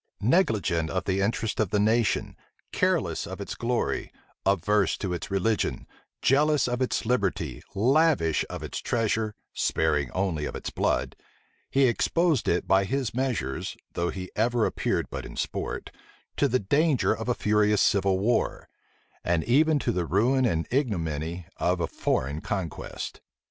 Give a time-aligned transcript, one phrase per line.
[0.21, 2.35] Negligent of the interests of the nation,
[2.71, 4.11] careless of its glory,
[4.47, 5.85] averse to its religion,
[6.23, 11.15] jealous of its liberty, lavish of its treasure, sparing only of its blood,
[11.69, 15.91] he exposed it by his measures, though he ever appeared but in sport,
[16.35, 18.67] to the danger of a furious civil war,
[19.23, 23.21] and even to the ruin and ignominy of a foreign conquest.